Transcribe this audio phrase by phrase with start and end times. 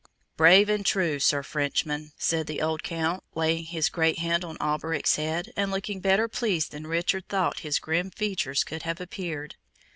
[0.35, 5.15] "Brave and true, Sir Frenchman," said the old Count, laying his great hand on Alberic's
[5.17, 9.57] head, and looking better pleased than Richard thought his grim features could have appeared.